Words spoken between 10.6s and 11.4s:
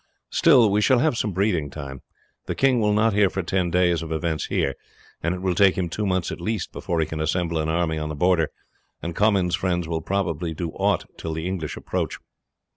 nought till